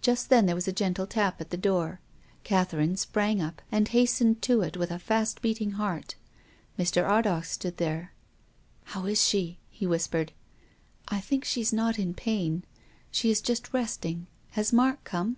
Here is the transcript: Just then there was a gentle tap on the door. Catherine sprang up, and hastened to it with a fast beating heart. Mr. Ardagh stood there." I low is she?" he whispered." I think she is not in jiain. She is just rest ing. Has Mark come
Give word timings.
Just 0.00 0.30
then 0.30 0.46
there 0.46 0.54
was 0.54 0.66
a 0.66 0.72
gentle 0.72 1.06
tap 1.06 1.38
on 1.38 1.46
the 1.50 1.58
door. 1.58 2.00
Catherine 2.44 2.96
sprang 2.96 3.42
up, 3.42 3.60
and 3.70 3.88
hastened 3.88 4.40
to 4.40 4.62
it 4.62 4.78
with 4.78 4.90
a 4.90 4.98
fast 4.98 5.42
beating 5.42 5.72
heart. 5.72 6.14
Mr. 6.78 7.06
Ardagh 7.06 7.44
stood 7.44 7.76
there." 7.76 8.14
I 8.94 9.00
low 9.00 9.04
is 9.04 9.20
she?" 9.22 9.58
he 9.68 9.86
whispered." 9.86 10.32
I 11.08 11.20
think 11.20 11.44
she 11.44 11.60
is 11.60 11.74
not 11.74 11.98
in 11.98 12.14
jiain. 12.14 12.62
She 13.10 13.30
is 13.30 13.42
just 13.42 13.74
rest 13.74 14.02
ing. 14.06 14.28
Has 14.52 14.72
Mark 14.72 15.04
come 15.04 15.36